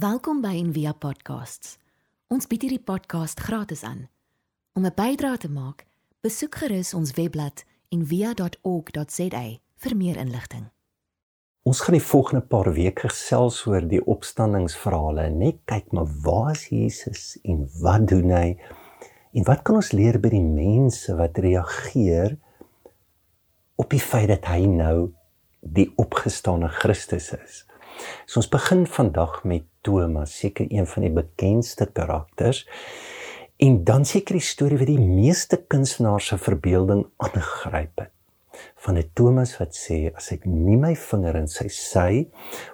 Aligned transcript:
Welkom 0.00 0.38
by 0.40 0.54
Envia 0.56 0.94
Podcasts. 0.96 1.74
Ons 2.32 2.46
bied 2.48 2.62
hierdie 2.64 2.80
podcast 2.80 3.40
gratis 3.44 3.82
aan. 3.84 4.06
Om 4.72 4.86
'n 4.86 4.94
bydrae 4.96 5.36
te 5.36 5.50
maak, 5.50 5.84
besoek 6.24 6.54
gerus 6.54 6.94
ons 6.94 7.10
webblad 7.18 7.64
en 7.92 8.06
via.org.za 8.06 9.42
vir 9.76 9.96
meer 9.96 10.16
inligting. 10.16 10.70
Ons 11.62 11.80
gaan 11.80 11.98
die 11.98 12.06
volgende 12.12 12.46
paar 12.46 12.72
weke 12.72 13.08
gesels 13.08 13.66
oor 13.66 13.84
die 13.88 14.00
opstandingsverhale 14.06 15.22
en 15.22 15.38
net 15.38 15.58
kyk 15.64 15.92
maar 15.92 16.08
waar 16.24 16.50
is 16.50 16.68
Jesus 16.68 17.38
en 17.42 17.68
wat 17.82 18.08
doen 18.08 18.30
hy? 18.30 18.56
En 19.32 19.44
wat 19.44 19.62
kan 19.62 19.74
ons 19.74 19.92
leer 19.92 20.20
by 20.20 20.28
die 20.28 20.46
mense 20.46 21.16
wat 21.16 21.38
reageer 21.38 22.38
op 23.76 23.90
die 23.90 24.00
feit 24.00 24.28
dat 24.28 24.44
hy 24.44 24.64
nou 24.66 25.12
die 25.60 25.92
opgestane 25.96 26.68
Christus 26.68 27.32
is? 27.32 27.66
So 28.26 28.40
ons 28.40 28.48
begin 28.48 28.86
vandag 28.86 29.44
met 29.44 29.69
Thomas, 29.82 30.38
seker 30.38 30.66
een 30.68 30.86
van 30.86 31.02
die 31.02 31.12
bekendste 31.12 31.86
karakters. 31.86 32.66
En 33.60 33.84
dan 33.84 34.04
seker 34.04 34.38
die 34.38 34.44
storie 34.44 34.78
wat 34.80 34.88
die 34.88 35.00
meeste 35.00 35.58
kunstenaars 35.68 36.30
se 36.32 36.38
verbeelding 36.40 37.04
aangegryp 37.16 37.98
het. 38.00 38.12
Van 38.76 38.96
'n 38.98 39.10
Thomas 39.14 39.58
wat 39.58 39.76
sê 39.76 40.10
as 40.16 40.32
ek 40.32 40.46
nie 40.46 40.76
my 40.76 40.94
vinger 40.94 41.36
in 41.36 41.48
sy 41.48 41.68
sy 41.68 42.26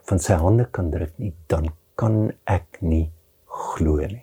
van 0.09 0.19
sy 0.19 0.35
hande 0.35 0.65
kan 0.65 0.91
druk 0.91 1.19
nie, 1.19 1.35
dan 1.49 1.69
kan 1.97 2.33
ek 2.47 2.79
nie 2.81 3.11
glo 3.47 3.97
nie. 3.97 4.23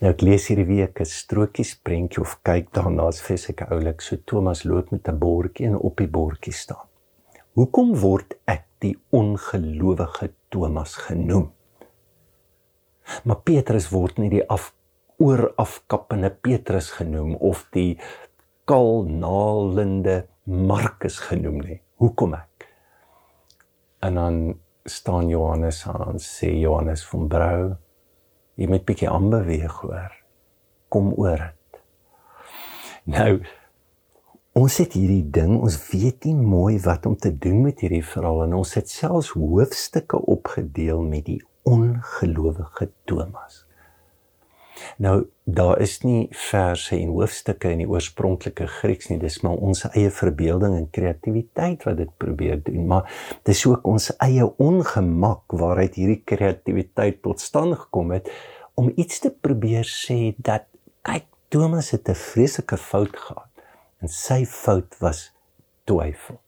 Nou 0.00 0.12
ek 0.12 0.22
lees 0.22 0.46
hierdie 0.46 0.66
week 0.66 1.00
'n 1.00 1.04
strokies 1.04 1.74
prentjie 1.74 2.20
of 2.22 2.38
kyk 2.42 2.72
daarna 2.72 3.08
as 3.08 3.20
fisieke 3.20 3.66
oulik 3.70 4.00
so 4.00 4.16
Thomas 4.16 4.64
loop 4.64 4.90
met 4.90 5.08
'n 5.08 5.18
bordjie 5.18 5.66
en 5.66 5.76
op 5.76 5.96
die 5.96 6.06
bordjie 6.06 6.52
staan. 6.52 6.86
Hoekom 7.54 7.94
word 7.96 8.34
ek 8.46 8.64
die 8.78 8.96
ongelowige 9.10 10.30
Thomas 10.48 10.94
genoem? 10.94 11.57
Maar 13.24 13.40
Petrus 13.44 13.88
word 13.92 14.18
nie 14.18 14.30
die 14.32 14.44
af 14.48 14.72
oor 15.18 15.48
afkappende 15.58 16.30
Petrus 16.30 16.90
genoem 16.94 17.34
of 17.34 17.66
die 17.74 17.98
kalnalende 18.68 20.26
Markus 20.44 21.18
genoem 21.26 21.60
nie. 21.64 21.80
Hoekom 21.98 22.36
ek? 22.38 22.68
En 24.06 24.14
dan 24.14 24.40
staan 24.88 25.28
Johannes 25.28 25.82
aan 25.88 26.20
sê 26.22 26.52
Johannes 26.60 27.04
van 27.08 27.28
Brou 27.28 27.62
jy 28.58 28.66
moet 28.70 28.84
bietjie 28.86 29.10
aanbeweeg 29.10 29.80
hoor. 29.84 30.12
Kom 30.90 31.12
oor 31.14 31.42
dit. 31.48 31.80
Nou 33.14 33.32
ons 34.58 34.76
het 34.80 34.96
hierdie 34.98 35.22
ding, 35.30 35.52
ons 35.62 35.76
weet 35.92 36.24
nie 36.26 36.34
mooi 36.34 36.80
wat 36.82 37.04
om 37.06 37.14
te 37.14 37.30
doen 37.30 37.60
met 37.62 37.84
hierdie 37.84 38.02
verhaal 38.02 38.48
en 38.48 38.56
ons 38.58 38.72
het 38.74 38.90
selfs 38.90 39.30
hoofstukke 39.38 40.18
opgedeel 40.18 41.04
met 41.06 41.28
die 41.28 41.38
ongelowige 41.68 42.90
Thomas. 43.04 43.64
Nou 44.96 45.26
daar 45.44 45.80
is 45.80 45.98
nie 46.04 46.28
verse 46.30 46.94
en 46.96 47.10
hoofstukke 47.12 47.70
in 47.74 47.82
die 47.82 47.88
oorspronklike 47.88 48.66
Grieks 48.78 49.08
nie, 49.10 49.18
dis 49.20 49.40
maar 49.42 49.58
ons 49.58 49.84
eie 49.90 50.10
verbeelding 50.14 50.76
en 50.78 50.86
kreatiwiteit 50.94 51.84
wat 51.88 51.98
dit 51.98 52.12
probeer 52.22 52.60
doen, 52.64 52.86
maar 52.86 53.10
dis 53.48 53.64
ook 53.66 53.86
ons 53.88 54.10
eie 54.24 54.46
ongemak 54.62 55.56
waaruit 55.60 55.98
hierdie 55.98 56.22
kreatiwiteit 56.24 57.22
tot 57.26 57.42
stand 57.42 57.78
gekom 57.84 58.14
het 58.16 58.30
om 58.78 58.92
iets 58.94 59.22
te 59.24 59.32
probeer 59.34 59.88
sê 59.88 60.34
dat 60.36 60.68
kyk 61.06 61.26
Thomas 61.48 61.90
het 61.90 62.08
'n 62.08 62.14
vreeslike 62.14 62.76
fout 62.76 63.16
gehad 63.16 63.50
en 64.00 64.08
sy 64.08 64.44
fout 64.44 64.94
was 65.00 65.32
twyfel. 65.84 66.40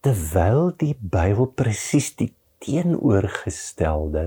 Terwyl 0.00 0.74
die 0.76 0.96
Bybel 1.00 1.46
presies 1.46 2.16
die 2.16 2.34
teenoorgestelde 2.64 4.26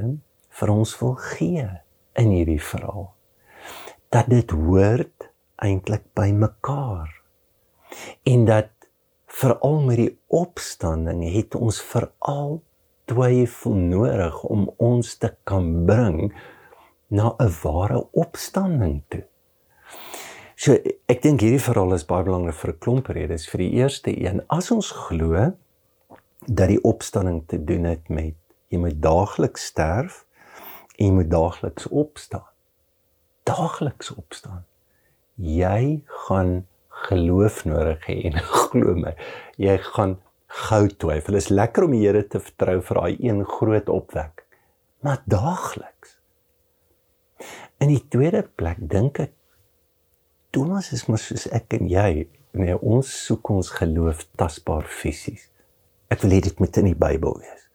vir 0.60 0.74
ons 0.74 0.96
wil 1.02 1.16
gee 1.34 1.68
in 2.20 2.34
hierdie 2.34 2.62
verhaal 2.62 3.10
dat 4.14 4.30
dit 4.32 4.52
hoort 4.52 5.30
eintlik 5.62 6.06
by 6.18 6.30
mekaar 6.34 7.12
en 8.30 8.46
dat 8.46 8.72
veral 9.40 9.82
met 9.86 10.02
die 10.02 10.14
opstanding 10.28 11.22
het 11.34 11.56
ons 11.56 11.82
veral 11.82 12.60
twyfel 13.10 13.78
nodig 13.78 14.44
om 14.44 14.70
ons 14.78 15.16
te 15.22 15.32
kan 15.50 15.86
bring 15.86 16.34
na 17.10 17.36
'n 17.40 17.54
ware 17.64 18.08
opstanding 18.14 19.02
toe. 19.10 19.24
So 20.56 20.74
ek 21.08 21.22
dink 21.22 21.42
hierdie 21.42 21.64
verhaal 21.64 21.94
is 21.94 22.06
baie 22.06 22.24
belangrik 22.24 22.56
vir 22.56 22.72
'n 22.74 22.80
klomp 22.80 23.08
redes. 23.08 23.48
Vir 23.50 23.58
die 23.58 23.74
eerste 23.82 24.12
een, 24.12 24.42
as 24.50 24.72
ons 24.72 24.92
glo 24.92 25.54
dat 26.50 26.72
die 26.72 26.82
opstanding 26.84 27.44
te 27.48 27.60
doen 27.64 27.86
het 27.90 28.10
met 28.10 28.36
jy 28.70 28.80
moet 28.82 28.98
daagliks 29.02 29.70
sterf 29.70 30.24
en 30.98 31.06
jy 31.06 31.12
moet 31.14 31.30
daagliks 31.32 31.88
opstaan. 31.88 32.48
Daagliks 33.48 34.12
opstaan. 34.16 34.66
Jy 35.36 36.02
gaan 36.28 36.66
geloof 37.08 37.64
nodig 37.66 38.02
hê 38.10 38.18
en 38.30 38.40
glo 38.66 38.96
my, 38.98 39.14
jy 39.62 39.78
gaan 39.94 40.18
gou 40.66 40.84
twyfel. 40.90 41.38
Dit 41.38 41.46
is 41.46 41.52
lekker 41.54 41.86
om 41.86 41.94
die 41.96 42.04
Here 42.04 42.26
te 42.28 42.42
vertrou 42.42 42.80
vir 42.86 43.02
daai 43.02 43.18
een 43.30 43.44
groot 43.48 43.90
opwek. 43.94 44.44
Maar 45.06 45.22
daagliks. 45.30 46.18
In 47.80 47.94
die 47.94 48.02
tweede 48.12 48.44
plek 48.60 48.82
dink 48.82 49.22
ek 49.24 49.36
Thomas 50.50 50.90
is 50.98 51.06
mos 51.06 51.28
soos 51.30 51.46
ek 51.54 51.76
en 51.78 51.86
jy, 51.86 52.26
nee, 52.58 52.74
ons 52.82 53.06
soek 53.28 53.52
ons 53.54 53.68
geloof 53.78 54.24
tasbaar 54.40 54.88
fisies. 54.90 55.46
Ek 56.10 56.24
wil 56.26 56.32
hê 56.34 56.40
dit 56.42 56.58
moet 56.58 56.78
in 56.82 56.88
die 56.90 56.98
Bybel 56.98 57.36
wees. 57.38 57.66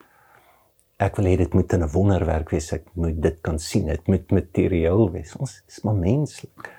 Ek 0.99 1.21
wil 1.21 1.29
hê 1.31 1.37
dit 1.39 1.53
moet 1.55 1.73
'n 1.73 1.87
wonderwerk 1.93 2.51
wees. 2.51 2.73
Ek 2.73 2.89
moet 2.95 3.21
dit 3.23 3.37
kan 3.47 3.59
sien. 3.59 3.87
Dit 3.87 4.07
moet 4.11 4.31
materieel 4.31 5.11
wees. 5.13 5.37
Ons 5.37 5.63
is 5.69 5.83
maar 5.85 5.95
menslik. 5.95 6.71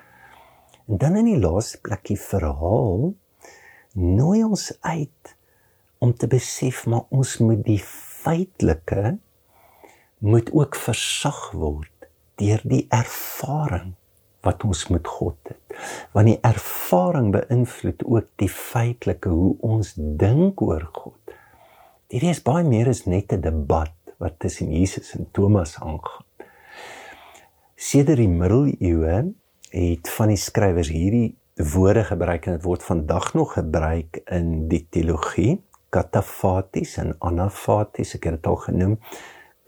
En 0.86 0.98
dan 0.98 1.16
in 1.16 1.24
die 1.24 1.40
laaste 1.40 1.80
plekkie 1.80 2.18
verhaal 2.20 3.14
nooi 3.94 4.44
ons 4.44 4.78
uit 4.80 5.36
om 5.98 6.12
te 6.12 6.26
besef 6.26 6.86
maar 6.86 7.08
ons 7.08 7.38
moet 7.38 7.64
die 7.64 7.80
feitelike 7.80 9.18
moet 10.18 10.52
ook 10.52 10.76
versag 10.76 11.52
word 11.52 12.08
deur 12.36 12.60
die 12.64 12.86
ervaring 12.90 13.94
wat 14.44 14.64
ons 14.64 14.88
met 14.92 15.06
God 15.08 15.36
het. 15.48 15.76
Want 16.12 16.26
die 16.26 16.40
ervaring 16.42 17.32
beïnvloed 17.32 18.04
ook 18.04 18.28
die 18.36 18.52
feitelike 18.52 19.28
hoe 19.28 19.56
ons 19.60 19.94
dink 19.96 20.60
oor 20.62 20.84
God. 20.92 21.16
Hierdie 22.16 22.32
is 22.32 22.38
baie 22.40 22.64
meer 22.64 22.88
as 22.88 23.02
net 23.04 23.32
'n 23.34 23.42
debat 23.44 23.92
wat 24.22 24.38
tussen 24.40 24.70
Jesus 24.72 25.10
en 25.16 25.26
Thomas 25.36 25.74
aangaan. 25.76 26.24
Sedert 27.76 28.16
die 28.16 28.28
middeleeue 28.40 29.34
het 29.70 30.08
van 30.16 30.30
die 30.32 30.40
skrywers 30.40 30.88
hierdie 30.88 31.36
woorde 31.74 32.04
gebruik 32.08 32.46
en 32.46 32.56
dit 32.56 32.64
word 32.64 32.82
vandag 32.82 33.34
nog 33.34 33.52
gebruik 33.58 34.22
in 34.32 34.46
die 34.70 34.86
teologie, 34.88 35.60
katafaties 35.92 36.96
en 37.02 37.12
anafaties, 37.20 38.14
ek 38.16 38.24
het 38.24 38.38
dit 38.38 38.48
al 38.48 38.56
genoem. 38.64 38.94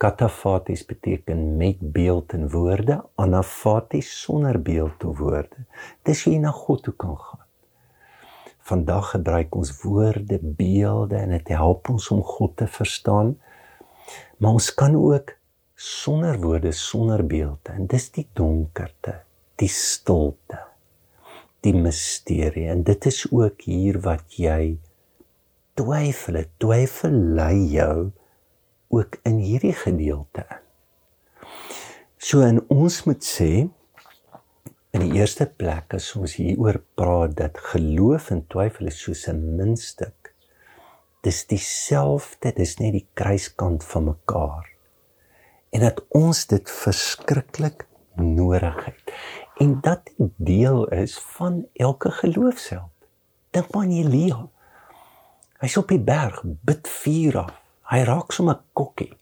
Katafaties 0.01 0.85
beteken 0.89 1.57
met 1.57 1.77
beeld 1.93 2.33
en 2.33 2.49
woorde, 2.49 2.97
anafaties 3.15 4.09
sonder 4.23 4.57
beeld 4.57 5.05
of 5.05 5.21
woorde. 5.21 5.67
Dis 6.01 6.23
hoe 6.23 6.33
jy 6.33 6.41
na 6.41 6.55
God 6.65 6.81
toe 6.83 6.95
kan 6.97 7.13
gaan. 7.13 7.45
Vandag 8.69 9.11
gebruik 9.15 9.55
ons 9.57 9.71
woorde, 9.81 10.37
beelde 10.41 11.17
en 11.17 11.33
dit 11.33 11.51
help 11.57 11.89
ons 11.89 12.09
om 12.13 12.21
God 12.23 12.55
te 12.61 12.67
verstaan. 12.69 13.33
Maar 14.37 14.59
ons 14.59 14.69
kan 14.77 14.95
ook 14.95 15.33
sonder 15.75 16.37
woorde, 16.41 16.71
sonder 16.71 17.25
beelde 17.25 17.73
en 17.73 17.87
dis 17.89 18.09
die 18.13 18.27
donkerte, 18.37 19.15
die 19.57 19.71
stilte, 19.71 20.61
die 21.65 21.73
misterie 21.75 22.69
en 22.69 22.85
dit 22.87 23.09
is 23.09 23.23
ook 23.31 23.65
hier 23.65 23.99
wat 24.05 24.37
jy 24.37 24.77
twyfel, 25.79 26.43
twyfel 26.61 27.19
lei 27.39 27.65
jou 27.73 28.09
ook 28.93 29.19
in 29.23 29.41
hierdie 29.43 29.75
gedeelte 29.75 30.45
in. 30.45 30.65
So 32.19 32.43
en 32.43 32.59
ons 32.67 32.97
moet 33.07 33.23
sê 33.23 33.69
In 34.89 35.03
die 35.05 35.19
eerste 35.19 35.45
plek 35.45 35.93
as 35.93 36.07
ons 36.17 36.33
hieroor 36.39 36.79
praat 36.97 37.35
dat 37.37 37.59
geloof 37.61 38.31
en 38.33 38.39
twyfel 38.49 38.87
is 38.89 39.01
soos 39.03 39.27
'n 39.29 39.55
muntstuk. 39.57 40.31
Dis 41.21 41.45
dieselfde, 41.45 42.51
dis 42.57 42.73
net 42.79 42.93
die 42.93 43.07
kruiskant 43.13 43.83
van 43.83 44.03
mekaar. 44.03 44.65
En 45.69 45.81
dat 45.85 46.01
ons 46.09 46.47
dit 46.47 46.71
verskriklik 46.71 47.85
nodig 48.15 48.85
het. 48.85 49.13
En 49.57 49.77
dat 49.81 50.09
deel 50.37 50.87
is 50.87 51.19
van 51.19 51.67
elke 51.73 52.11
geloofsheld. 52.11 52.95
Dink 53.51 53.71
maar 53.71 53.83
aan 53.83 53.91
Elia. 53.91 54.47
Hy's 55.59 55.77
op 55.77 55.87
die 55.87 56.01
berg, 56.01 56.41
bid 56.43 56.87
vuur 56.87 57.37
af. 57.37 57.61
Hy 57.91 58.01
raak 58.09 58.31
sommer 58.31 58.61
kokkie. 58.73 59.13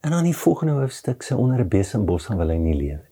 En 0.00 0.10
dan 0.10 0.24
die 0.24 0.36
volgende 0.36 0.72
hoofstuk 0.72 1.22
sê 1.22 1.36
onder 1.36 1.60
'n 1.60 1.68
besembos 1.68 2.28
wil 2.28 2.48
hy 2.48 2.56
nie 2.56 2.74
lewe. 2.74 3.09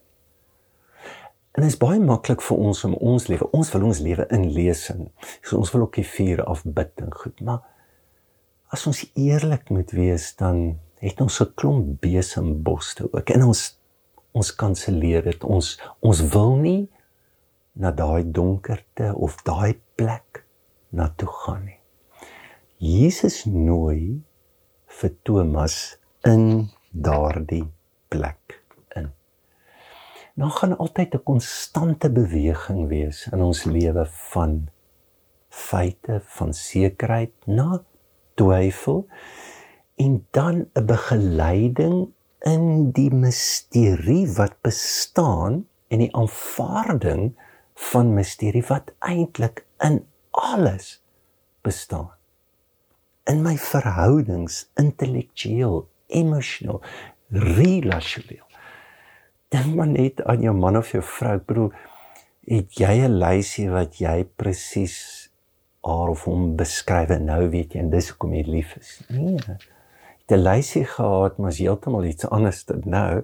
En 1.59 1.65
dit 1.65 1.73
is 1.73 1.81
baie 1.81 1.99
maklik 1.99 2.39
vir 2.39 2.59
ons 2.69 2.85
om 2.87 2.93
ons 3.03 3.25
lewe, 3.27 3.49
ons 3.51 3.69
wil 3.73 3.89
ons 3.89 3.99
lewe 3.99 4.23
inleesing. 4.31 5.09
So 5.43 5.57
ons 5.59 5.73
wil 5.73 5.81
ook 5.89 5.97
die 5.99 6.05
vuur 6.07 6.45
afbid 6.47 7.03
en 7.03 7.11
goed, 7.11 7.41
maar 7.43 7.65
as 8.71 8.85
ons 8.87 9.01
eerlik 9.19 9.67
moet 9.67 9.91
wees, 9.91 10.29
dan 10.39 10.79
het 11.03 11.19
ons 11.19 11.41
'n 11.41 11.51
klomp 11.59 11.99
besemboste 11.99 13.09
ook. 13.11 13.35
En 13.35 13.43
ons 13.51 13.65
ons 14.31 14.55
kanselleer 14.55 15.23
dit. 15.23 15.43
Ons 15.43 15.75
ons 15.99 16.21
wil 16.31 16.55
nie 16.55 16.87
na 17.73 17.91
daai 17.91 18.23
donkerte 18.23 19.11
of 19.15 19.35
daai 19.43 19.81
plek 19.95 20.45
na 20.89 21.11
toe 21.17 21.27
gaan 21.43 21.65
nie. 21.65 21.79
Jesus 22.77 23.43
nooi 23.45 24.23
vir 24.87 25.11
Thomas 25.23 25.97
in 26.23 26.69
daardie 26.91 27.67
plek 28.07 28.35
in. 28.35 28.38
Nou 30.39 30.51
gaan 30.55 30.77
altyd 30.77 31.13
'n 31.13 31.23
konstante 31.23 32.09
beweging 32.11 32.87
wees 32.87 33.27
in 33.31 33.41
ons 33.41 33.63
lewe 33.63 34.05
van 34.31 34.69
feite, 35.49 36.21
van 36.23 36.53
sekerheid 36.53 37.33
na 37.45 37.83
twyfel 38.33 39.07
en 39.95 40.27
dan 40.31 40.55
'n 40.73 40.85
begeleiding 40.85 42.07
in 42.39 42.91
die 42.91 43.11
misterie 43.11 44.31
wat 44.39 44.55
bestaan 44.61 45.67
en 45.87 45.97
die 45.97 46.15
aanvaarding 46.15 47.35
van 47.73 48.13
misterie 48.13 48.63
wat 48.67 48.93
eintlik 48.99 49.65
in 49.77 50.05
alles 50.31 51.03
bestaan. 51.61 52.11
In 53.23 53.41
my 53.41 53.57
verhoudings, 53.57 54.69
intellektueel, 54.75 55.89
emosioneel, 56.07 56.81
relasioneel. 57.29 58.48
Dink 59.49 59.75
maar 59.75 59.87
net 59.89 60.21
aan 60.23 60.41
jou 60.45 60.53
man 60.53 60.77
of 60.77 60.91
jou 60.93 61.01
vrou. 61.03 61.35
Ek 61.39 61.45
bedoel, 61.49 61.71
het 62.49 62.77
jy 62.77 62.93
'n 63.05 63.17
lysie 63.21 63.69
wat 63.69 63.97
jy 63.97 64.23
presies 64.37 65.29
haar 65.81 66.09
of 66.09 66.23
hom 66.23 66.55
beskryf 66.59 67.09
en 67.09 67.25
nou 67.25 67.49
weet 67.49 67.73
jy 67.73 67.79
en 67.79 67.89
dis 67.89 68.09
hoekom 68.09 68.33
jy 68.33 68.43
lief 68.45 68.75
is? 68.77 69.01
Nee. 69.09 69.37
Jy 70.27 70.37
'n 70.37 70.43
lysie 70.43 70.85
gehad, 70.85 71.37
maar 71.37 71.49
is 71.49 71.59
heeltemal 71.59 72.05
iets 72.05 72.29
anders 72.29 72.65
dan 72.65 72.81
nou. 72.85 73.23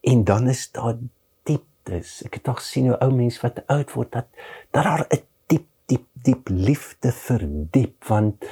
En 0.00 0.24
dan 0.24 0.48
is 0.48 0.70
daar 0.70 0.96
dieptes. 1.42 2.22
Ek 2.24 2.34
het 2.34 2.44
tog 2.44 2.62
sien 2.62 2.86
hoe 2.86 2.98
ou 2.98 3.10
mense 3.12 3.40
wat 3.40 3.66
oud 3.66 3.92
word 3.92 4.12
dat 4.12 4.26
dat 4.70 4.84
daar 4.84 5.06
'n 5.10 5.22
diep 5.46 5.66
diep 5.86 6.06
diep 6.22 6.48
liefde 6.48 7.12
verdiep 7.12 8.04
want 8.04 8.44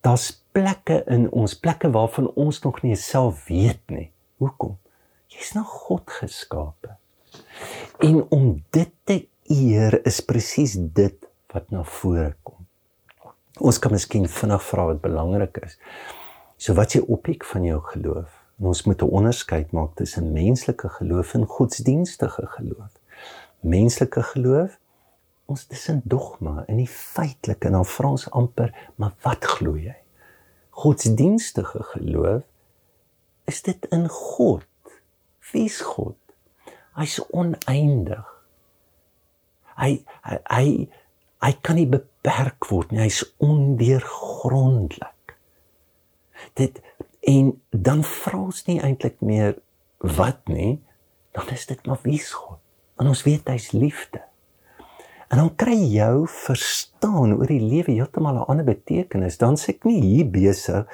daar's 0.00 0.44
plekke 0.52 1.04
in 1.06 1.30
ons 1.30 1.54
plekke 1.54 1.90
waarvan 1.90 2.28
ons 2.34 2.62
nog 2.62 2.82
nie 2.82 2.96
self 2.96 3.46
weet 3.46 3.80
nie. 3.86 4.10
Hoekom? 4.36 4.81
Jy's 5.32 5.54
na 5.56 5.62
God 5.64 6.10
geskape. 6.10 6.96
En 8.04 8.22
om 8.28 8.62
dit 8.70 8.90
te 9.08 9.18
eer 9.52 9.98
is 10.06 10.20
presies 10.24 10.76
dit 10.76 11.28
wat 11.52 11.70
na 11.70 11.84
vore 11.98 12.34
kom. 12.42 12.60
Ons 13.60 13.78
kan 13.82 13.92
miskien 13.92 14.28
vinnig 14.28 14.62
vra 14.64 14.86
wat 14.90 15.02
belangrik 15.04 15.58
is. 15.64 15.78
So 16.56 16.76
wat 16.78 16.94
jy 16.96 17.02
oppiek 17.08 17.44
van 17.44 17.66
jou 17.66 17.80
geloof. 17.92 18.30
En 18.60 18.70
ons 18.72 18.82
moet 18.86 19.02
'n 19.02 19.14
onderskeid 19.18 19.72
maak 19.72 19.96
tussen 19.96 20.32
menslike 20.32 20.88
geloof 20.88 21.34
en 21.34 21.46
godsdienstige 21.46 22.46
geloof. 22.46 22.92
Menslike 23.60 24.22
geloof 24.22 24.78
ons 25.46 25.66
dis 25.66 25.88
'n 25.88 26.02
dogma 26.04 26.64
en 26.68 26.76
nie 26.76 26.88
feitelik 26.88 27.64
en 27.64 27.72
dan 27.72 27.84
vra 27.84 28.08
ons 28.08 28.30
amper 28.30 28.74
maar 28.96 29.14
wat 29.22 29.44
glo 29.44 29.76
jy? 29.76 29.96
Godsdienstige 30.70 31.82
geloof 31.82 32.42
is 33.44 33.62
dit 33.62 33.86
in 33.90 34.08
God. 34.08 34.64
Wie's 35.50 35.80
God? 35.82 36.16
Hy's 36.96 37.18
oneindig. 37.32 38.24
Hy 39.80 40.04
hy 40.22 40.38
hy, 40.52 40.66
hy 41.42 41.52
kan 41.64 41.76
nie 41.80 41.88
beperk 41.90 42.68
word 42.70 42.92
nie. 42.92 43.02
Hy's 43.06 43.24
ondeurgrondelik. 43.42 45.36
Dit 46.58 46.82
en 47.26 47.54
dan 47.70 48.02
vra 48.06 48.38
ons 48.48 48.64
nie 48.66 48.80
eintlik 48.82 49.20
meer 49.22 49.56
wat 50.02 50.42
nie, 50.50 50.80
dan 51.32 51.48
is 51.54 51.66
dit 51.70 51.86
maar 51.86 52.02
wie's 52.02 52.32
God? 52.34 52.58
En 53.00 53.08
ons 53.10 53.24
weet 53.24 53.48
hy's 53.48 53.70
liefde. 53.72 54.20
En 55.32 55.40
dan 55.40 55.54
kry 55.56 55.78
jou 55.94 56.26
verstaan 56.28 57.32
oor 57.38 57.48
die 57.48 57.62
lewe 57.62 57.94
heeltemal 57.94 58.36
'n 58.36 58.48
ander 58.52 58.66
betekenis. 58.68 59.38
Dan 59.38 59.56
sê 59.56 59.72
ek 59.72 59.84
nie 59.88 60.00
hier 60.00 60.28
besig 60.28 60.84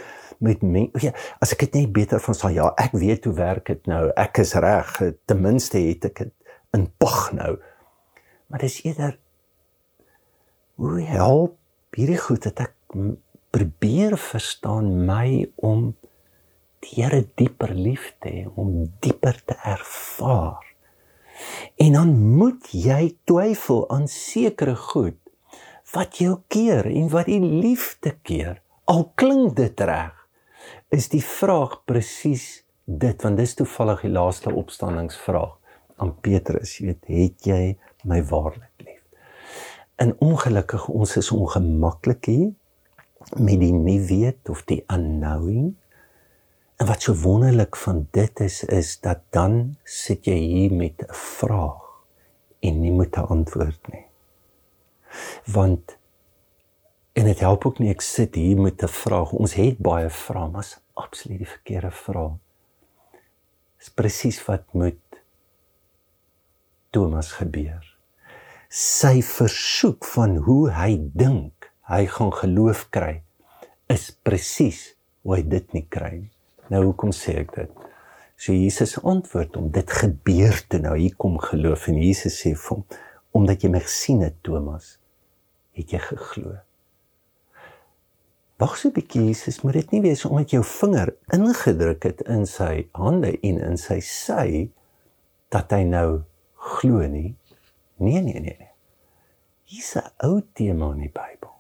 met 0.45 0.63
men, 0.63 0.91
ja, 1.03 1.13
as 1.43 1.53
ek 1.55 1.67
dit 1.67 1.81
net 1.81 1.93
beter 1.93 2.23
van 2.23 2.37
sê 2.37 2.53
ja, 2.55 2.71
ek 2.79 2.95
weet 2.99 3.27
hoe 3.27 3.35
werk 3.39 3.71
dit 3.71 3.89
nou. 3.91 4.09
Ek 4.17 4.43
is 4.43 4.55
reg. 4.55 4.93
Ten 5.27 5.43
minste 5.43 5.81
het 5.83 6.11
ek 6.11 6.25
dit 6.25 6.35
in 6.77 6.87
pag 7.01 7.33
nou. 7.37 7.57
Maar 8.49 8.65
dis 8.65 8.81
eerder 8.85 9.19
hoe 10.79 11.01
help 11.03 11.57
hierdie 11.99 12.21
goed 12.23 12.45
dat 12.47 12.61
ek 12.69 12.75
probeer 13.51 14.15
verstaan 14.21 14.93
my 15.09 15.49
om 15.57 15.91
die 16.85 17.01
Here 17.03 17.25
dieper 17.35 17.73
lief 17.75 18.13
te 18.23 18.31
hê, 18.31 18.43
om 18.55 18.87
dieper 19.03 19.41
te 19.43 19.57
ervaar. 19.67 20.63
En 21.83 21.97
dan 21.97 22.13
moet 22.39 22.71
jy 22.71 23.17
twyfel 23.27 23.83
aan 23.91 24.07
sekere 24.11 24.77
goed 24.79 25.19
wat 25.93 26.21
jou 26.23 26.37
keer 26.53 26.87
en 26.87 27.09
wat 27.11 27.27
die 27.31 27.41
liefde 27.43 28.15
keer. 28.23 28.61
Al 28.87 29.09
klink 29.19 29.57
dit 29.59 29.81
reg, 29.81 30.15
is 30.89 31.09
die 31.09 31.25
vraag 31.25 31.83
presies 31.85 32.65
dit 32.85 33.23
want 33.23 33.37
dis 33.37 33.55
toevallig 33.55 34.01
die 34.07 34.13
laaste 34.13 34.53
opstandingsvraag 34.55 35.57
aan 35.97 36.15
Petrus, 36.21 36.79
jy 36.79 36.87
weet, 36.87 37.05
het 37.09 37.47
jy 37.47 37.63
my 38.05 38.23
waarlik 38.23 38.87
lief? 38.87 39.03
En 39.99 40.15
ongelukkig 40.23 40.89
ons 40.89 41.17
is 41.17 41.31
ongemaklik 41.35 42.31
hier 42.31 42.53
met 43.37 43.61
die 43.61 43.73
nie 43.73 44.01
weet 44.01 44.49
of 44.49 44.63
die 44.65 44.85
unknowing 44.87 45.75
En 46.79 46.87
wat 46.87 47.03
so 47.03 47.15
wonderlik 47.15 47.77
van 47.77 48.07
dit 48.11 48.41
is 48.41 48.65
is 48.65 49.01
dat 49.01 49.19
dan 49.35 49.77
sit 49.83 50.29
jy 50.31 50.37
hier 50.39 50.75
met 50.75 51.03
'n 51.03 51.15
vraag 51.21 51.83
en 52.61 52.81
nie 52.81 52.93
met 52.93 53.17
'n 53.17 53.27
antwoord 53.35 53.89
nie. 53.93 54.07
Want 55.45 55.98
en 57.19 57.25
dit 57.25 57.41
help 57.43 57.65
ook 57.67 57.81
nie 57.83 57.91
ek 57.91 58.03
sit 58.05 58.37
hier 58.39 58.61
met 58.63 58.83
'n 58.83 58.95
vraag. 59.03 59.33
Ons 59.33 59.55
het 59.59 59.79
baie 59.79 60.11
vrae, 60.11 60.51
maar 60.51 60.63
is 60.63 60.79
absoluut 60.95 61.39
die 61.39 61.55
verkeerde 61.57 61.91
vraag. 61.91 62.37
Dis 63.79 63.91
presies 63.91 64.39
wat 64.47 64.75
met 64.75 65.01
Thomas 66.91 67.33
gebeur. 67.33 67.97
Sy 68.69 69.23
versoek 69.23 70.05
van 70.05 70.37
hoe 70.37 70.71
hy 70.71 70.99
dink 71.13 71.73
hy 71.81 72.07
gaan 72.07 72.33
geloof 72.33 72.89
kry 72.91 73.23
is 73.87 74.11
presies 74.23 74.95
hoe 75.23 75.37
hy 75.37 75.43
dit 75.43 75.73
nie 75.73 75.87
kry 75.89 76.13
nie. 76.13 76.33
Nou 76.69 76.85
hoekom 76.85 77.11
sê 77.11 77.39
ek 77.41 77.55
dit? 77.55 77.71
So 78.37 78.53
Jesus 78.53 78.99
antwoord 79.03 79.55
hom, 79.55 79.71
dit 79.71 79.91
gebeur 79.91 80.55
toe 80.69 80.79
nou, 80.79 80.97
hier 80.97 81.17
kom 81.17 81.39
geloof 81.39 81.89
en 81.89 81.99
Jesus 81.99 82.39
sê 82.45 82.55
vir 82.55 82.77
hom, 82.77 82.85
omdat 83.33 83.63
jy 83.63 83.71
my 83.71 83.81
gesien 83.81 84.21
het, 84.23 84.43
Thomas, 84.43 84.99
het 85.73 85.91
jy 85.91 85.99
geglo. 85.99 86.68
Wag 88.59 88.75
so 88.77 88.89
'n 88.89 88.93
bietjie, 88.93 89.25
Jesus, 89.31 89.61
moet 89.63 89.77
dit 89.79 89.91
nie 89.95 90.01
wees 90.03 90.25
omdat 90.27 90.51
jou 90.51 90.65
vinger 90.67 91.13
ingedruk 91.31 92.03
het 92.03 92.25
in 92.27 92.47
sy 92.47 92.89
hande 92.93 93.31
en 93.41 93.61
in 93.63 93.77
sy 93.79 94.01
sy 94.03 94.71
dat 95.55 95.71
hy 95.71 95.85
nou 95.87 96.25
glo 96.55 97.07
nie. 97.07 97.37
Nee, 98.03 98.19
nee, 98.21 98.41
nee. 98.41 98.71
Hier's 99.71 99.95
'n 99.95 100.11
ou 100.27 100.43
tema 100.59 100.91
in 100.97 101.07
die 101.07 101.15
Bybel. 101.15 101.55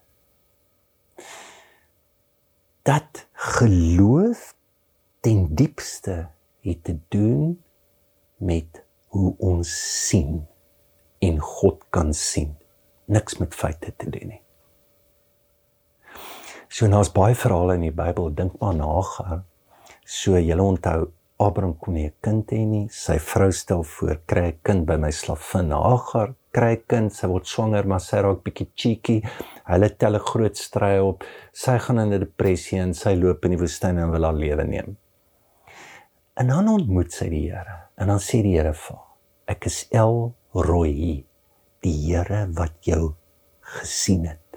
Dat 2.83 3.27
geloof 3.33 4.57
ten 5.21 5.55
diepste 5.55 6.29
het 6.67 6.85
te 6.85 6.99
doen 7.09 7.63
met 8.37 8.83
hoe 9.15 9.35
ons 9.39 9.71
sien 10.09 10.47
en 11.19 11.39
God 11.39 11.85
kan 11.91 12.15
sien. 12.15 12.57
Niks 13.05 13.39
met 13.39 13.55
feite 13.55 13.95
te 13.97 14.11
doen 14.11 14.29
nie. 14.29 14.43
So 16.69 16.87
nou 16.87 17.01
is 17.01 17.13
baie 17.13 17.35
verhale 17.35 17.79
in 17.79 17.87
die 17.87 17.95
Bybel, 17.95 18.31
dink 18.37 18.59
maar 18.61 18.75
na. 18.77 19.43
So 20.05 20.37
julle 20.37 20.63
onthou 20.63 21.13
Abraham 21.41 21.75
kon 21.79 21.95
nie 21.95 22.07
'n 22.07 22.15
kind 22.21 22.51
hê 22.51 22.67
nie. 22.67 22.89
Sy 22.89 23.19
vrou 23.19 23.51
stel 23.53 23.83
voor 23.85 24.21
kry 24.27 24.49
'n 24.49 24.59
kind 24.63 24.87
by 24.87 24.97
my 24.97 25.11
slavin 25.11 25.71
Hagar, 25.71 26.35
kry 26.53 26.73
'n 26.73 26.83
kind, 26.89 27.13
sy 27.13 27.27
word 27.27 27.47
swanger, 27.47 27.87
maar 27.87 28.01
sy 28.01 28.21
raak 28.23 28.43
bietjie 28.43 28.69
cheeky. 28.75 29.23
Hulle 29.67 29.89
tel 29.97 30.17
'n 30.17 30.27
groot 30.31 30.57
stry 30.57 30.99
op. 30.99 31.25
Sy 31.53 31.79
gaan 31.79 31.99
in 32.01 32.13
'n 32.13 32.21
depressie 32.21 32.81
en 32.81 32.95
sy 32.95 33.15
loop 33.15 33.45
in 33.45 33.53
die 33.53 33.61
woestyn 33.61 33.99
en 33.99 34.11
wil 34.11 34.25
haar 34.25 34.35
lewe 34.35 34.65
neem. 34.65 34.97
En 36.37 36.47
dan 36.47 36.69
ontmoet 36.69 37.13
sy 37.13 37.29
die 37.29 37.51
Here. 37.51 37.89
En 37.97 38.09
dan 38.09 38.19
sê 38.19 38.43
die 38.43 38.57
Here 38.57 38.75
vir 38.75 38.99
ek 39.47 39.67
is 39.67 39.87
El 39.91 40.35
Roi, 40.53 41.25
die 41.83 41.99
Here 42.07 42.49
wat 42.53 42.85
jou 42.85 43.15
gesien 43.61 44.27
het. 44.27 44.48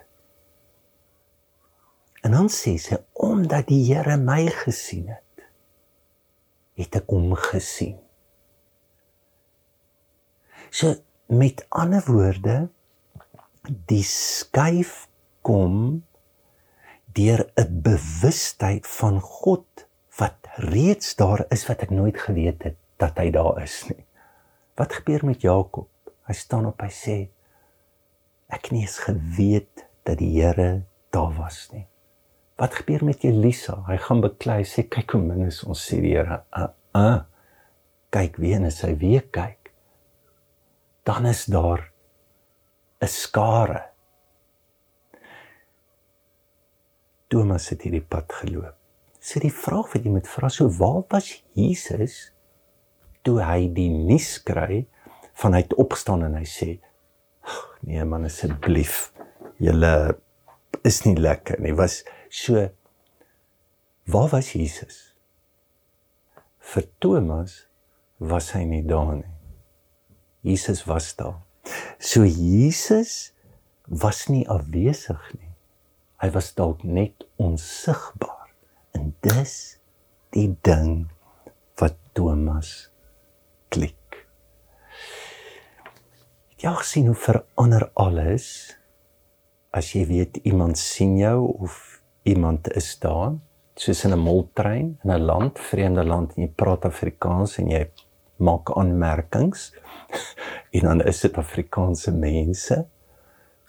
En 2.22 2.36
dan 2.38 2.50
sê 2.54 2.76
sy 2.78 3.00
omdat 3.18 3.70
die 3.72 3.82
Here 3.88 4.18
my 4.18 4.46
gesien 4.54 5.10
het, 5.10 5.46
het 6.78 7.02
ek 7.02 7.10
hom 7.10 7.34
gesien. 7.38 7.98
So 10.72 10.96
met 11.32 11.66
ander 11.70 12.04
woorde 12.06 12.70
die 13.90 14.04
skuif 14.08 15.08
kom 15.42 16.04
deur 17.18 17.52
'n 17.60 17.82
bewustheid 17.82 18.88
van 18.88 19.20
God 19.20 19.88
wat 20.18 20.38
reeds 20.56 21.16
daar 21.16 21.46
is 21.50 21.68
wat 21.68 21.82
ek 21.82 21.90
nooit 21.90 22.18
geweet 22.18 22.64
het 22.64 22.78
dat 22.98 23.18
hy 23.18 23.32
daar 23.32 23.62
is 23.64 23.84
nie. 23.90 24.06
Wat 24.76 24.94
gebeur 24.94 25.26
met 25.26 25.42
Jakob? 25.42 25.90
Hy 26.28 26.34
staan 26.34 26.66
op, 26.66 26.82
hy 26.82 26.90
sê 26.90 27.18
ek 28.48 28.68
het 28.68 28.72
nie 28.72 28.82
eens 28.82 29.00
geweet 29.00 29.88
dat 30.04 30.18
die 30.18 30.42
Here 30.42 30.84
daar 31.10 31.34
was 31.38 31.70
nie. 31.72 31.91
Wat 32.62 32.76
gebeur 32.78 33.02
met 33.02 33.24
Elisa? 33.26 33.80
Hy 33.88 33.98
gaan 33.98 34.20
beklei, 34.22 34.62
sê 34.70 34.84
kyk 34.86 35.16
hoe 35.16 35.22
min 35.24 35.48
is 35.48 35.64
ons 35.66 35.82
sê 35.82 35.98
die 36.04 36.12
Here. 36.14 36.44
Uh, 36.54 36.68
uh, 36.94 37.24
kyk 38.14 38.38
weer 38.38 38.60
en 38.60 38.70
hy 38.70 38.92
weer 39.02 39.24
kyk. 39.34 39.72
Dan 41.10 41.26
is 41.26 41.48
daar 41.50 41.90
'n 43.02 43.08
skare. 43.10 43.82
Thomas 47.32 47.70
het 47.70 47.82
hierdie 47.82 48.06
pad 48.06 48.30
geloop. 48.30 48.78
So 49.20 49.40
die 49.40 49.54
vraag 49.54 49.94
wat 49.94 50.06
jy 50.06 50.12
moet 50.12 50.28
vra, 50.28 50.50
so 50.50 50.70
waar 50.70 51.04
was 51.10 51.44
Jesus 51.56 52.32
toe 53.24 53.40
hy 53.42 53.70
die 53.74 53.90
nuus 53.90 54.38
kry 54.44 54.86
van 55.34 55.54
hy 55.54 55.62
het 55.64 55.74
opgestaan 55.74 56.26
en 56.28 56.36
hy 56.36 56.46
sê 56.46 56.80
nee 57.88 58.04
man 58.06 58.26
asseblief 58.26 59.12
julle 59.62 59.94
is 60.84 61.02
nie 61.06 61.16
lekker 61.18 61.62
nie 61.62 61.74
was 61.78 62.02
so 62.32 62.70
waar 64.08 64.30
was 64.32 64.54
Jesus? 64.56 65.12
Vir 66.60 66.88
Thomas 67.04 67.68
was 68.18 68.52
hy 68.56 68.64
nie 68.66 68.84
daar 68.88 69.16
nie. 69.20 69.36
Jesus 70.42 70.86
was 70.88 71.12
daar. 71.20 71.42
So 72.00 72.24
Jesus 72.26 73.34
was 73.86 74.28
nie 74.32 74.46
afwesig 74.50 75.22
nie. 75.38 75.52
Hy 76.22 76.30
was 76.34 76.54
dalk 76.58 76.84
net 76.86 77.26
onsigbaar. 77.42 78.50
En 78.98 79.14
dis 79.26 79.78
die 80.36 80.50
ding 80.66 81.10
wat 81.82 81.98
Thomas 82.18 82.92
klik. 83.74 83.98
Het 86.54 86.68
jy 86.68 86.76
gesien 86.82 87.10
hoe 87.10 87.18
verander 87.18 87.88
alles? 88.00 88.78
As 89.74 89.94
jy 89.96 90.06
weet 90.10 90.42
iemand 90.46 90.78
sien 90.78 91.18
jou 91.18 91.48
of 91.64 92.01
iemand 92.24 92.72
is 92.76 93.00
daar, 93.00 93.34
soos 93.76 94.04
in 94.06 94.14
'n 94.14 94.20
moltrein 94.20 95.00
in 95.04 95.12
'n 95.12 95.26
land, 95.26 95.60
vreemde 95.60 96.04
land 96.04 96.36
en 96.36 96.44
jy 96.44 96.52
praat 96.56 96.86
Afrikaans 96.86 97.58
en 97.58 97.70
jy 97.70 97.90
maak 98.38 98.72
aanmerkings 98.78 99.74
en 100.76 100.82
dan 100.82 101.02
is 101.02 101.22
dit 101.22 101.38
Afrikaanse 101.38 102.12
mense. 102.12 102.86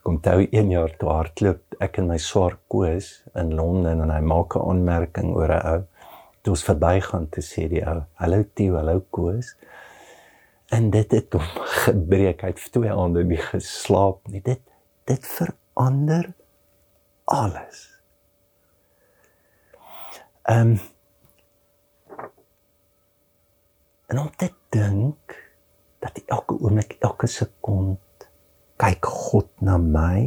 Kom 0.03 0.21
toe 0.21 0.49
een 0.51 0.71
jaar 0.71 0.97
toe 0.97 1.09
hardloop 1.09 1.63
ek 1.81 1.99
in 1.99 2.07
my 2.07 2.19
swaar 2.19 2.59
koes 2.69 3.23
in 3.35 3.55
Londen 3.55 4.01
en 4.01 4.11
hy 4.11 4.21
maak 4.21 4.57
'n 4.57 4.69
aanmerking 4.69 5.35
oor 5.35 5.53
'n 5.53 5.67
ou. 5.67 5.83
Toe 6.43 6.53
ons 6.53 6.65
verbygaan 6.65 7.29
te 7.29 7.41
sê 7.41 7.69
die 7.69 7.87
ou, 7.87 8.03
"Hallo 8.15 8.45
Tio, 8.55 8.77
hallo 8.77 9.05
Koos." 9.11 9.57
en 10.73 10.91
dit 10.91 11.13
het 11.13 11.33
hom 11.37 11.49
gebreek 11.85 12.45
hy 12.45 12.53
het 12.55 12.69
twee 12.75 12.93
aande 12.93 13.25
nie 13.29 13.41
geslaap 13.41 14.29
nie 14.33 14.43
dit 14.45 14.63
dit 15.11 15.33
verander 15.37 16.33
alles 17.25 17.92
ehm 20.51 20.75
um, 20.75 20.81
en 24.13 24.19
om 24.19 24.31
te 24.37 24.51
dink 24.69 25.37
dat 26.05 26.19
elke 26.27 26.59
oomblik 26.59 26.97
elke 27.01 27.27
sekond 27.27 28.27
kyk 28.77 29.07
God 29.07 29.49
na 29.65 29.79
my 29.79 30.27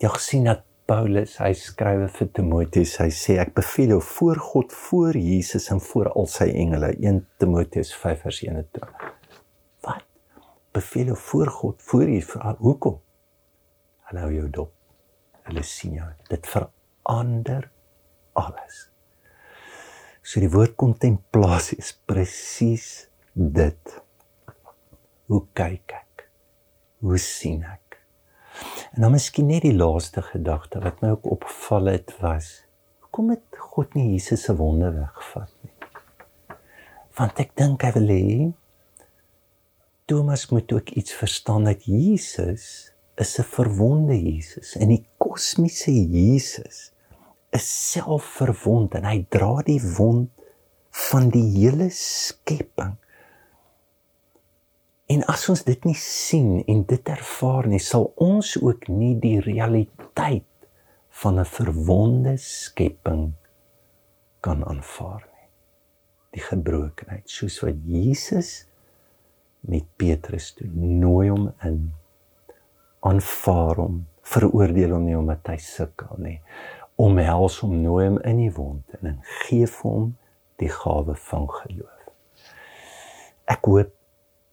jy 0.00 0.10
gesien 0.16 0.48
dat 0.48 0.64
Paulus, 0.90 1.36
hy 1.38 1.52
skryf 1.54 2.16
vir 2.18 2.28
Timoteus, 2.34 2.96
hy 2.98 3.12
sê 3.14 3.36
ek 3.38 3.52
beveel 3.54 3.92
jou 3.92 4.00
voor 4.02 4.40
God, 4.42 4.72
voor 4.74 5.14
Jesus 5.14 5.68
en 5.70 5.78
voor 5.86 6.08
al 6.18 6.26
sy 6.26 6.48
engele. 6.50 6.88
1 6.98 7.20
Timoteus 7.38 7.92
5:21. 7.94 8.88
Wat? 9.86 10.02
Beveel 10.74 11.12
jou 11.12 11.18
voor 11.28 11.52
God, 11.60 11.76
voor 11.92 12.10
jy 12.10 12.18
vir 12.32 12.56
hoekom? 12.58 12.96
Hulle 14.10 14.24
hou 14.24 14.32
jou 14.34 14.48
dop. 14.50 14.72
Hulle 15.46 15.62
sien 15.62 15.94
jou. 16.00 16.08
Dit 16.26 16.50
verander 16.50 17.70
alles. 18.40 18.86
So 20.22 20.40
die 20.42 20.50
woord 20.52 20.76
kontemplasie 20.80 21.78
is 21.80 21.92
presies 22.06 22.88
dit. 23.34 23.96
Hoe 25.30 25.44
kyk 25.56 25.94
ek? 25.96 26.26
Hoe 27.00 27.18
sien 27.18 27.62
ek? 27.64 28.00
En 28.94 29.06
dan 29.06 29.14
miskien 29.14 29.48
net 29.48 29.64
die 29.64 29.76
laaste 29.76 30.22
gedagte 30.26 30.82
wat 30.84 31.00
my 31.02 31.14
ook 31.14 31.28
opgeval 31.38 31.92
het 31.92 32.12
was, 32.20 32.50
hoekom 33.04 33.32
het 33.34 33.60
God 33.72 33.94
nie 33.94 34.10
Jesus 34.12 34.44
se 34.44 34.54
wonde 34.58 34.90
weggevat 34.94 35.52
nie? 35.62 35.74
Want 37.18 37.40
ek 37.42 37.54
dink 37.58 37.84
hy 37.86 37.92
wil 37.96 38.10
hê 38.12 38.30
Thomas 40.10 40.48
moet 40.50 40.72
ook 40.74 40.90
iets 40.98 41.14
verstaan 41.14 41.68
dat 41.68 41.84
Jesus 41.86 42.64
is 43.14 43.38
'n 43.38 43.46
verwonde 43.46 44.16
Jesus 44.18 44.74
en 44.76 44.88
die 44.88 45.04
kosmiese 45.18 45.92
Jesus 45.92 46.90
is 47.56 47.66
self 47.92 48.24
verwond 48.38 48.94
en 48.94 49.06
hy 49.08 49.24
dra 49.32 49.60
die 49.66 49.80
wond 49.96 50.30
van 51.10 51.30
die 51.34 51.46
hele 51.54 51.88
skepping. 51.94 52.96
En 55.10 55.24
as 55.30 55.48
ons 55.50 55.64
dit 55.66 55.88
nie 55.88 55.98
sien 55.98 56.60
en 56.70 56.84
dit 56.86 57.10
ervaar 57.10 57.66
nie, 57.70 57.82
sal 57.82 58.12
ons 58.22 58.54
ook 58.60 58.86
nie 58.94 59.16
die 59.18 59.40
realiteit 59.42 60.46
van 61.22 61.40
'n 61.40 61.44
verwonde 61.44 62.36
skepping 62.38 63.32
kan 64.40 64.64
aanvaar 64.64 65.26
nie. 65.26 65.48
Die 66.30 66.42
gebrokenheid, 66.42 67.26
soos 67.30 67.60
wat 67.60 67.74
Jesus 67.84 68.66
met 69.60 69.84
Petrus 69.96 70.52
toe 70.54 70.68
nooi 70.72 71.28
hom 71.28 71.50
in, 71.64 71.92
aanvaar 73.00 73.76
hom, 73.76 74.06
veroordeel 74.22 74.94
hom 74.94 75.04
nie 75.04 75.18
omdat 75.18 75.46
hy 75.52 75.56
sukkel 75.56 76.16
nie, 76.22 76.40
omhels 77.00 77.60
hom, 77.62 77.78
nooi 77.82 78.06
hom 78.08 78.18
in 78.28 78.42
die 78.42 78.52
wond 78.56 78.98
en 79.00 79.22
gee 79.44 79.68
hom 79.80 80.12
die 80.60 80.70
gawe 80.72 81.16
van 81.30 81.48
geloof. 81.48 82.10
Ek 83.50 83.64
hoop 83.66 83.94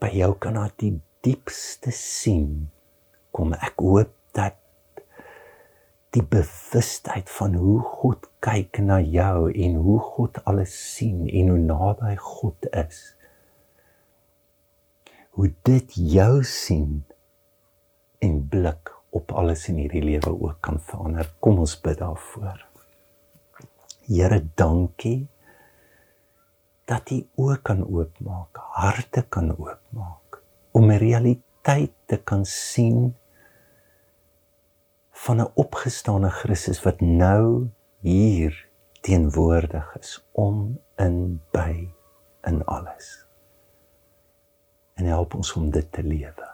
by 0.01 0.11
jou 0.15 0.31
kan 0.41 0.57
na 0.57 0.67
die 0.79 0.95
diepste 1.25 1.91
sien 1.95 2.69
kom 3.35 3.53
ek 3.57 3.81
hoop 3.83 4.13
dat 4.37 4.55
die 6.15 6.23
bewustheid 6.23 7.29
van 7.29 7.57
hoe 7.59 7.81
God 7.99 8.29
kyk 8.41 8.79
na 8.81 9.01
jou 9.03 9.51
en 9.51 9.75
hoe 9.83 9.99
God 10.13 10.39
alles 10.49 10.73
sien 10.95 11.27
en 11.27 11.51
hoe 11.53 11.61
naby 11.61 12.15
God 12.21 12.69
is 12.71 13.03
hoe 15.37 15.51
dit 15.69 15.93
jou 15.93 16.41
sien 16.43 17.03
en 18.25 18.39
blik 18.49 18.96
op 19.17 19.31
alles 19.31 19.67
in 19.71 19.81
hierdie 19.81 20.03
lewe 20.05 20.31
ook 20.33 20.61
kan 20.61 20.79
verander 20.89 21.33
kom 21.39 21.59
ons 21.65 21.75
bid 21.81 21.99
daarvoor 21.99 22.63
Here 24.07 24.39
dankie 24.55 25.27
dat 26.87 27.09
hy 27.11 27.17
oë 27.35 27.57
kan 27.67 27.81
oopmaak, 27.83 28.55
harte 28.79 29.25
kan 29.27 29.51
oopmaak 29.51 30.39
om 30.71 30.91
'n 30.91 31.01
realiteit 31.03 31.91
te 32.07 32.17
kan 32.17 32.45
sien 32.45 33.15
van 35.11 35.41
'n 35.41 35.51
opgestane 35.55 36.29
Christus 36.29 36.79
wat 36.85 37.01
nou 37.01 37.67
hier 37.99 38.53
teenwoordig 39.01 39.95
is 39.99 40.23
om 40.31 40.79
in 40.95 41.41
by 41.51 41.89
in 42.47 42.63
alles. 42.65 43.25
En 44.95 45.05
help 45.05 45.35
ons 45.35 45.53
om 45.53 45.69
dit 45.69 45.91
te 45.91 46.03
lewe. 46.03 46.46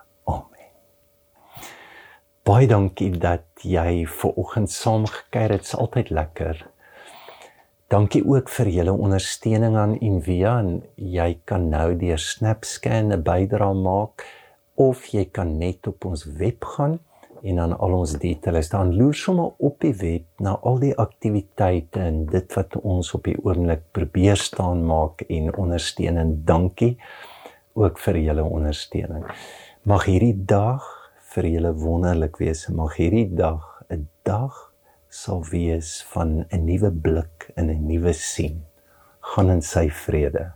Baie 2.43 2.67
dankie 2.67 3.11
dat 3.17 3.63
jy 3.63 4.05
ver 4.05 4.35
oggend 4.35 4.71
saam 4.71 5.05
gekuier 5.07 5.55
het. 5.55 5.63
Dit 5.63 5.67
is 5.71 5.75
altyd 5.75 6.09
lekker 6.09 6.65
Dankie 7.93 8.23
ook 8.25 8.47
vir 8.49 8.69
julle 8.73 8.93
ondersteuning 9.05 9.75
aan 9.77 9.91
Envia 10.01 10.55
en 10.63 10.79
jy 10.97 11.27
kan 11.45 11.67
nou 11.69 11.91
deur 11.99 12.17
SnapScan 12.17 13.13
'n 13.13 13.21
bydrae 13.27 13.75
maak 13.77 14.25
of 14.75 15.05
jy 15.13 15.25
kan 15.25 15.57
net 15.57 15.87
op 15.87 16.05
ons 16.09 16.23
web 16.39 16.65
gaan 16.65 16.97
en 17.43 17.55
dan 17.61 17.77
al 17.77 17.93
ons 17.99 18.15
details 18.23 18.65
staan 18.65 18.95
loer 18.97 19.13
sommer 19.13 19.51
op 19.57 19.79
die 19.85 19.93
web 19.93 20.25
na 20.39 20.57
al 20.63 20.79
die 20.79 20.95
aktiwiteite 20.97 21.99
en 21.99 22.25
dit 22.25 22.55
wat 22.55 22.75
ons 22.81 23.13
op 23.13 23.23
die 23.23 23.37
oomblik 23.43 23.85
probeer 23.91 24.37
staan 24.37 24.85
maak 24.85 25.21
en 25.29 25.55
ondersteun 25.55 26.17
en 26.17 26.41
dankie 26.45 26.97
ook 27.73 27.99
vir 27.99 28.17
julle 28.17 28.43
ondersteuning. 28.43 29.25
Mag 29.83 30.05
hierdie 30.05 30.45
dag 30.45 31.02
vir 31.33 31.47
julle 31.49 31.73
wonderlik 31.81 32.37
wees. 32.41 32.67
Mag 32.69 32.97
hierdie 32.97 33.29
dag 33.35 33.63
'n 33.89 34.07
dag 34.23 34.53
sal 35.09 35.43
wees 35.51 36.03
van 36.13 36.45
'n 36.49 36.65
nuwe 36.65 36.91
blik 36.91 37.51
en 37.55 37.69
'n 37.69 37.87
nuwe 37.87 38.13
sien. 38.13 38.65
Gaan 39.19 39.49
in 39.49 39.61
sy 39.61 39.89
vrede. 39.89 40.53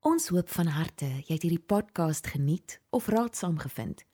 Ons 0.00 0.28
hoop 0.28 0.48
van 0.48 0.66
harte 0.66 1.06
jy 1.06 1.34
het 1.34 1.42
hierdie 1.42 1.66
podcast 1.66 2.26
geniet 2.26 2.80
of 2.90 3.08
raadsaam 3.08 3.58
gevind. 3.58 4.04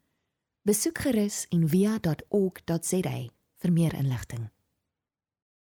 Besoek 0.62 0.98
gerus 0.98 1.46
en 1.48 1.68
via.ok.za 1.68 3.18
vir 3.58 3.72
meer 3.72 3.94
inligting. 3.94 4.50